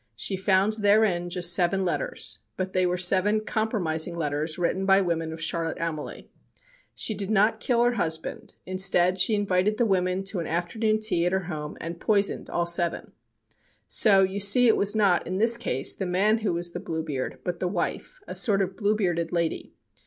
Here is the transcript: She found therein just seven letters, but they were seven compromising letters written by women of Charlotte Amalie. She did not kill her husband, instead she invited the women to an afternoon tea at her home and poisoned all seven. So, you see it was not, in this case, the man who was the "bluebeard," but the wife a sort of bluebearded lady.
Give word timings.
She 0.15 0.35
found 0.35 0.73
therein 0.79 1.29
just 1.29 1.53
seven 1.53 1.85
letters, 1.85 2.39
but 2.57 2.73
they 2.73 2.87
were 2.87 2.97
seven 2.97 3.39
compromising 3.41 4.15
letters 4.17 4.57
written 4.57 4.83
by 4.87 4.99
women 4.99 5.31
of 5.31 5.43
Charlotte 5.43 5.77
Amalie. 5.79 6.31
She 6.95 7.13
did 7.13 7.29
not 7.29 7.59
kill 7.59 7.83
her 7.83 7.91
husband, 7.91 8.55
instead 8.65 9.19
she 9.19 9.35
invited 9.35 9.77
the 9.77 9.85
women 9.85 10.23
to 10.23 10.39
an 10.39 10.47
afternoon 10.47 10.99
tea 11.01 11.27
at 11.27 11.31
her 11.33 11.43
home 11.43 11.77
and 11.79 11.99
poisoned 11.99 12.49
all 12.49 12.65
seven. 12.65 13.11
So, 13.87 14.23
you 14.23 14.39
see 14.39 14.67
it 14.67 14.75
was 14.75 14.95
not, 14.95 15.27
in 15.27 15.37
this 15.37 15.55
case, 15.55 15.93
the 15.93 16.07
man 16.07 16.39
who 16.39 16.51
was 16.53 16.71
the 16.71 16.79
"bluebeard," 16.79 17.37
but 17.43 17.59
the 17.59 17.67
wife 17.67 18.21
a 18.27 18.33
sort 18.33 18.63
of 18.63 18.75
bluebearded 18.75 19.31
lady. 19.31 19.75